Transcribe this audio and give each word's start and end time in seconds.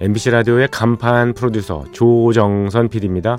MBC 0.00 0.30
라디오의 0.30 0.68
간판 0.70 1.34
프로듀서 1.34 1.84
조정선 1.90 2.88
PD입니다. 2.88 3.36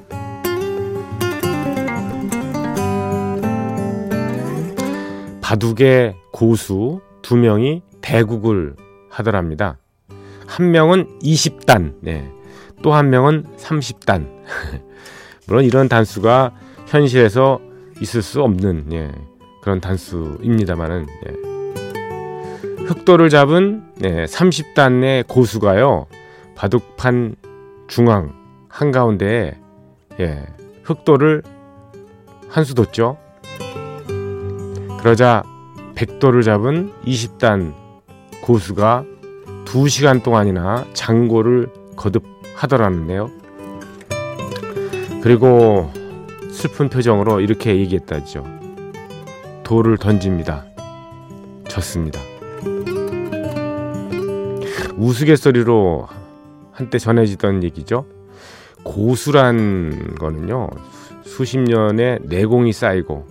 바둑의 5.41 6.17
고수 6.33 6.99
두 7.21 7.37
명이 7.37 7.81
대국을 8.01 8.75
하더랍니다. 9.09 9.77
한 10.47 10.71
명은 10.71 11.19
20단, 11.19 11.93
네. 12.01 12.29
또한 12.83 13.09
명은 13.09 13.45
30단. 13.57 14.27
물론 15.47 15.63
이런 15.63 15.87
단수가 15.87 16.51
현실에서 16.87 17.61
있을 18.01 18.21
수 18.21 18.43
없는 18.43 18.91
예, 18.91 19.11
그런 19.61 19.79
단수입니다만은 19.79 21.07
예. 21.27 22.83
흑도를 22.83 23.29
잡은 23.29 23.83
네, 23.95 24.25
30단의 24.25 25.25
고수가요. 25.25 26.07
바둑판 26.59 27.37
중앙 27.87 28.33
한가운데에 28.67 29.57
예, 30.19 30.45
흑도를 30.83 31.41
한수 32.49 32.75
뒀죠. 32.75 33.17
그러자 34.99 35.43
백도를 35.95 36.43
잡은 36.43 36.91
20단 37.05 37.73
고수가 38.41 39.05
2시간 39.63 40.21
동안이나 40.21 40.85
장고를 40.91 41.71
거듭하더라는데요. 41.95 43.31
그리고 45.23 45.89
슬픈 46.51 46.89
표정으로 46.89 47.39
이렇게 47.39 47.77
얘기했다죠. 47.77 48.43
돌을 49.63 49.97
던집니다. 49.97 50.65
졌습니다. 51.69 52.19
우스갯소리로 54.97 56.18
한때 56.79 56.97
전해지던 56.97 57.63
얘기죠. 57.65 58.05
고수란 58.83 60.15
거는요, 60.15 60.69
수십 61.23 61.59
년의 61.59 62.19
내공이 62.23 62.71
쌓이고 62.71 63.27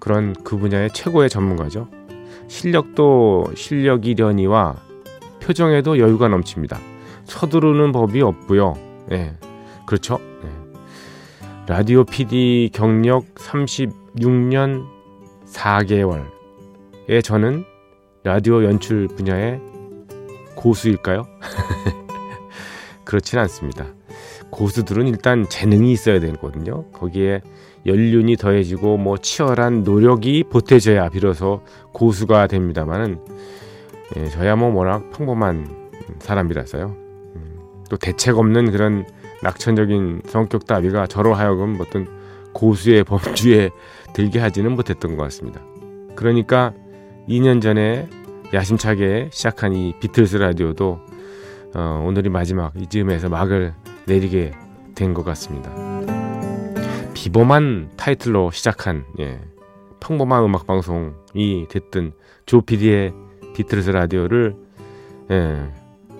그런 0.00 0.32
그 0.42 0.58
분야의 0.58 0.90
최고의 0.92 1.30
전문가죠. 1.30 1.88
실력도 2.48 3.52
실력이려니와 3.54 4.74
표정에도 5.40 6.00
여유가 6.00 6.26
넘칩니다. 6.26 6.80
서두르는 7.26 7.92
법이 7.92 8.20
없고요. 8.22 8.74
예, 9.12 9.36
그렇죠. 9.86 10.18
예. 10.42 10.48
라디오 11.68 12.02
PD 12.02 12.70
경력 12.72 13.32
36년 13.36 14.84
4개월에 15.46 17.22
저는 17.22 17.64
라디오 18.24 18.64
연출 18.64 19.06
분야의 19.06 19.60
고수일까요? 20.56 21.26
그렇진 23.10 23.40
않습니다. 23.40 23.86
고수들은 24.50 25.08
일단 25.08 25.48
재능이 25.48 25.90
있어야 25.90 26.20
되거든요. 26.20 26.84
거기에 26.92 27.40
연륜이 27.84 28.36
더해지고 28.36 28.98
뭐 28.98 29.18
치열한 29.18 29.82
노력이 29.82 30.44
보태져야 30.44 31.08
비로소 31.08 31.62
고수가 31.92 32.46
됩니다만은 32.46 33.18
예, 34.16 34.28
저야 34.28 34.54
뭐 34.54 34.72
워낙 34.72 35.10
평범한 35.10 35.90
사람이라서요. 36.20 36.86
음, 36.86 37.82
또 37.90 37.96
대책 37.96 38.38
없는 38.38 38.70
그런 38.70 39.04
낙천적인 39.42 40.22
성격 40.26 40.66
따위가 40.66 41.08
저로 41.08 41.34
하여금 41.34 41.78
어떤 41.80 42.06
고수의 42.52 43.02
범주에 43.02 43.70
들게 44.14 44.38
하지는 44.38 44.76
못했던 44.76 45.16
것 45.16 45.24
같습니다. 45.24 45.60
그러니까 46.14 46.74
2년 47.28 47.60
전에 47.60 48.08
야심차게 48.54 49.30
시작한 49.32 49.72
이 49.72 49.94
비틀스 49.98 50.36
라디오도 50.36 51.09
어, 51.74 52.04
오늘이 52.06 52.28
마지막 52.30 52.72
이즈음에서 52.76 53.28
막을 53.28 53.74
내리게 54.06 54.52
된 54.94 55.14
것 55.14 55.24
같습니다. 55.24 55.70
비범한 57.14 57.90
타이틀로 57.96 58.50
시작한 58.50 59.04
예, 59.18 59.40
평범한 60.00 60.44
음악 60.44 60.66
방송이 60.66 61.66
됐던 61.68 62.12
조 62.46 62.60
PD의 62.62 63.12
비틀스 63.54 63.90
라디오를 63.90 64.56
예, 65.30 65.72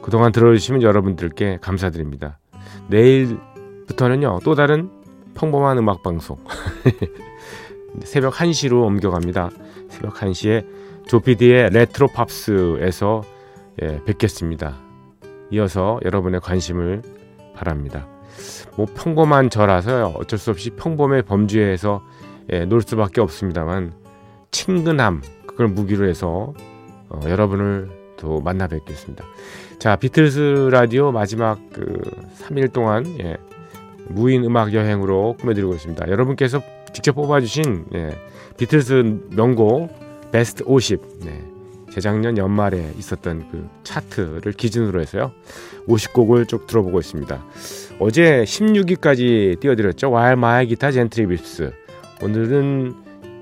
그동안 0.02 0.32
들어주신 0.32 0.82
여러분들께 0.82 1.58
감사드립니다. 1.60 2.38
내일부터는요 2.88 4.40
또 4.44 4.54
다른 4.54 4.90
평범한 5.34 5.78
음악 5.78 6.02
방송 6.02 6.36
새벽 8.04 8.34
1시로 8.34 8.84
옮겨갑니다. 8.84 9.50
새벽 9.88 10.14
1시에 10.14 10.64
조피디의 11.06 11.70
레트로 11.70 12.08
팝스에서 12.08 13.22
예, 13.82 14.00
뵙겠습니다. 14.04 14.89
이어서 15.50 16.00
여러분의 16.04 16.40
관심을 16.40 17.02
바랍니다. 17.54 18.06
뭐 18.76 18.86
평범한 18.86 19.50
저라서요. 19.50 20.14
어쩔 20.16 20.38
수 20.38 20.50
없이 20.50 20.70
평범의 20.70 21.22
범주에서 21.22 22.02
예, 22.52 22.64
놀 22.64 22.82
수밖에 22.82 23.20
없습니다만 23.20 23.92
친근함 24.50 25.22
그걸 25.46 25.68
무기로 25.68 26.08
해서 26.08 26.54
어, 27.08 27.20
여러분을 27.24 27.90
또 28.16 28.40
만나 28.40 28.66
뵙겠습니다. 28.66 29.24
자, 29.78 29.96
비틀스 29.96 30.68
라디오 30.70 31.12
마지막 31.12 31.58
그 31.72 32.00
3일 32.38 32.72
동안 32.72 33.04
예, 33.20 33.36
무인 34.08 34.44
음악 34.44 34.74
여행으로 34.74 35.36
꾸며드리고 35.38 35.74
있습니다. 35.74 36.08
여러분께서 36.08 36.60
직접 36.92 37.12
뽑아주신 37.14 37.86
예, 37.94 38.10
비틀스 38.56 39.20
명곡 39.30 39.90
베스트 40.32 40.64
50 40.66 41.00
네. 41.24 41.59
재작년 41.90 42.38
연말에 42.38 42.92
있었던 42.98 43.50
그 43.50 43.68
차트를 43.84 44.52
기준으로 44.52 45.00
해서요 45.00 45.32
50곡을 45.88 46.48
쭉 46.48 46.66
들어보고 46.66 47.00
있습니다. 47.00 47.44
어제 47.98 48.44
16위까지 48.44 49.60
띄워드렸죠. 49.60 50.10
While 50.10 50.36
My 50.36 50.66
Guitar 50.66 50.91
Gently 50.91 51.26
Weeps 51.26 51.72
오늘은 52.22 52.94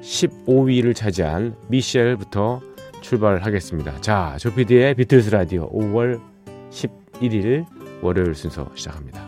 15위를 0.03 0.95
차지한 0.95 1.57
미셸부터 1.69 2.61
출발하겠습니다. 3.01 4.01
자, 4.01 4.37
조피디의 4.39 4.95
비틀스 4.95 5.31
라디오 5.31 5.71
5월 5.71 6.21
11일 6.71 7.67
월요일 8.03 8.35
순서 8.35 8.71
시작합니다. 8.75 9.28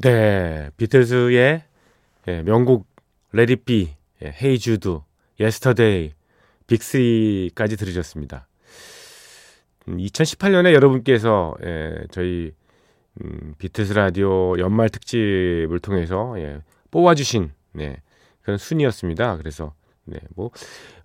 네, 0.00 0.70
비틀즈의 0.76 1.64
예, 2.28 2.42
명곡 2.42 2.86
Let 3.32 3.46
It 3.46 3.56
Be, 3.56 3.88
예, 4.22 4.32
Hey 4.40 4.60
Jude, 4.60 5.00
Yesterday, 5.40 6.12
Big 6.68 6.93
Three까지 6.93 7.76
들으셨습니다. 7.76 8.46
2018년에 9.88 10.66
음, 10.66 10.74
여러분께서 10.74 11.56
예, 11.64 11.96
저희 12.12 12.52
음, 13.20 13.54
비틀스 13.58 13.92
라디오 13.92 14.56
연말 14.60 14.88
특집을 14.88 15.80
통해서 15.80 16.34
예, 16.38 16.60
뽑아주신 16.92 17.50
네, 17.72 17.96
그런 18.42 18.56
순이었습니다. 18.56 19.36
그래서 19.38 19.74
네, 20.04 20.20
뭐 20.36 20.52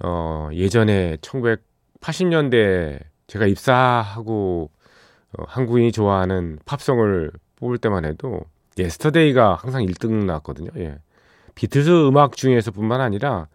어, 0.03 0.49
예전에 0.53 1.17
1980년대 1.17 2.99
제가 3.25 3.47
입사하고 3.47 4.69
어, 5.35 5.43
한국인이 5.47 5.91
좋아하는 5.91 6.59
팝송을 6.65 7.31
뽑을 7.55 7.79
때만 7.79 8.05
해도 8.05 8.41
Yesterday가 8.77 9.55
항상 9.55 9.85
1등 9.85 10.25
나왔거든요. 10.25 10.69
예. 10.77 10.97
비틀스 11.55 12.07
음악 12.07 12.35
중에서뿐만 12.35 13.01
아니라 13.01 13.47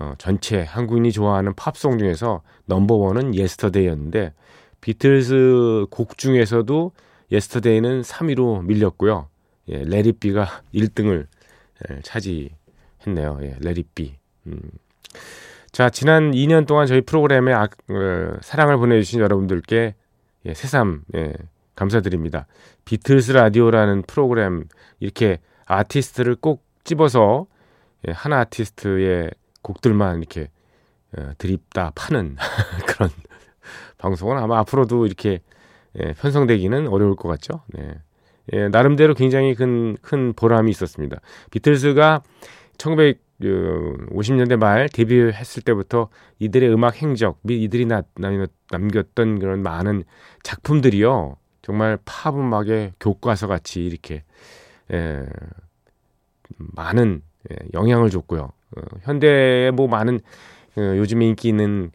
어, 0.00 0.14
전체 0.18 0.62
한국인이 0.62 1.12
좋아하는 1.12 1.54
팝송 1.54 1.98
중에서 1.98 2.42
넘버원은 2.66 3.34
Yesterday였는데 3.34 4.32
비틀스 4.80 5.86
곡 5.90 6.16
중에서도 6.16 6.92
Yesterday는 7.32 8.02
3위로 8.02 8.64
밀렸고요. 8.64 9.28
예, 9.68 9.84
Let 9.84 10.10
It 10.10 10.27
Be가 10.27 10.62
1등을 10.74 11.26
예, 11.90 12.00
차지했네요. 12.02 13.38
예, 13.42 13.56
Let 13.60 13.80
It 13.80 13.94
Be. 13.94 14.14
음. 14.46 14.60
자, 15.72 15.90
지난 15.90 16.30
2년 16.32 16.66
동안 16.66 16.86
저희 16.86 17.00
프로그램에 17.02 17.52
아, 17.52 17.64
어, 17.64 18.36
사랑을 18.40 18.78
보내주신 18.78 19.20
여러분들께 19.20 19.94
예, 20.46 20.54
새삼 20.54 21.02
예, 21.16 21.34
감사드립니다. 21.78 22.46
비틀스 22.84 23.32
라디오라는 23.32 24.02
프로그램 24.02 24.64
이렇게 24.98 25.38
아티스트를 25.66 26.34
꼭 26.34 26.64
집어서 26.82 27.46
예, 28.08 28.12
한 28.12 28.32
아티스트의 28.32 29.30
곡들만 29.62 30.18
이렇게 30.18 30.50
어, 31.16 31.30
드립다 31.38 31.92
파는 31.94 32.36
그런 32.88 33.10
방송은 33.98 34.38
아마 34.38 34.58
앞으로도 34.58 35.06
이렇게 35.06 35.40
예, 36.00 36.14
편성되기는 36.14 36.88
어려울 36.88 37.14
것 37.14 37.28
같죠. 37.28 37.62
네. 37.68 37.94
예, 38.54 38.68
나름대로 38.68 39.14
굉장히 39.14 39.54
큰, 39.54 39.96
큰 40.02 40.32
보람이 40.32 40.70
있었습니다. 40.70 41.20
비틀스가 41.50 42.22
1950년대 42.78 44.56
말 44.56 44.88
데뷔했을 44.88 45.62
때부터 45.62 46.08
이들의 46.40 46.72
음악 46.72 46.96
행적 46.96 47.38
및 47.42 47.62
이들이 47.62 47.86
나, 47.86 48.02
남겼던 48.16 49.38
그런 49.38 49.62
많은 49.62 50.02
작품들이요. 50.42 51.36
정말 51.68 51.98
팝 52.06 52.34
음악의 52.34 52.94
교과서 52.98 53.46
같이 53.46 53.84
이렇게 53.84 54.24
예, 54.90 55.22
많은 56.56 57.20
예, 57.50 57.56
영향을 57.74 58.08
줬고요. 58.08 58.40
어, 58.40 58.80
현대에 59.02 59.70
뭐 59.70 59.86
많은 59.86 60.18
어, 60.78 60.80
요즘에 60.80 61.26
인기 61.26 61.48
있는 61.48 61.90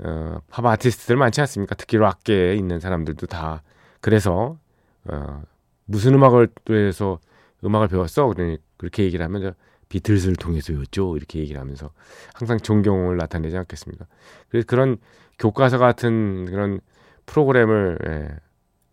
어, 0.00 0.40
팝 0.50 0.66
아티스트들 0.66 1.14
많지 1.14 1.40
않습니까? 1.40 1.76
특히 1.76 1.98
락계에 1.98 2.56
있는 2.56 2.80
사람들도 2.80 3.28
다 3.28 3.62
그래서 4.00 4.58
어, 5.04 5.42
무슨 5.84 6.14
음악을 6.14 6.48
해서 6.70 7.20
음악을 7.64 7.86
배웠어? 7.86 8.34
그렇게 8.76 9.04
얘기를 9.04 9.24
하면 9.24 9.54
비틀즈를 9.88 10.34
통해서였죠. 10.34 11.16
이렇게 11.16 11.38
얘기를 11.38 11.60
하면서 11.60 11.90
항상 12.34 12.58
존경을 12.58 13.18
나타내지 13.18 13.56
않겠습니까? 13.56 14.04
그래서 14.48 14.66
그런 14.66 14.96
교과서 15.38 15.78
같은 15.78 16.46
그런 16.46 16.80
프로그램을 17.26 17.98
예, 18.04 18.51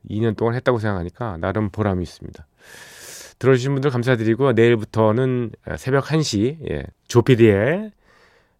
2년 0.09 0.37
동안 0.37 0.55
했다고 0.55 0.79
생각하니까 0.79 1.37
나름 1.37 1.69
보람이 1.69 2.03
있습니다. 2.03 2.45
들어주신 3.39 3.73
분들 3.73 3.89
감사드리고 3.89 4.51
내일부터는 4.51 5.51
새벽 5.77 6.05
1시 6.05 6.57
예, 6.69 6.83
조피디의 7.07 7.91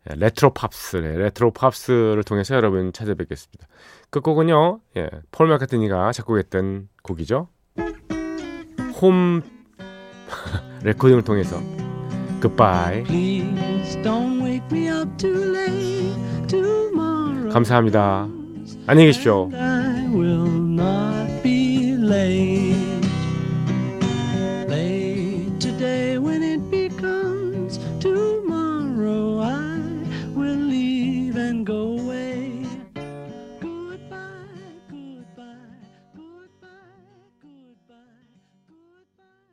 Retro 0.06 0.54
Pops, 0.54 0.98
네, 0.98 1.18
Retro 1.18 1.52
Pops를 1.52 2.24
통해서 2.24 2.56
여러분 2.56 2.92
찾아뵙겠습니다. 2.94 3.68
끝곡은요, 4.10 4.80
예, 4.98 5.10
폴 5.32 5.48
매카트니가 5.50 6.14
작곡했던 6.14 6.88
곡이죠. 7.04 7.48
홈 9.02 9.42
레코딩을 10.84 11.24
통해서 11.24 11.62
굿바이 12.42 13.04
감사합니다. 17.52 18.28
안녕히 18.88 19.08
계십시오. 19.08 19.50
late. 22.10 22.49